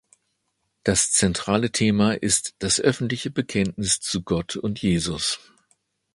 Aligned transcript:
Das 0.83 1.11
zentrale 1.11 1.71
Thema 1.71 2.13
ist 2.13 2.55
das 2.57 2.79
öffentliche 2.81 3.29
Bekenntnis 3.29 3.99
zu 3.99 4.23
Gott 4.23 4.55
und 4.55 4.81
Jesus. 4.81 5.39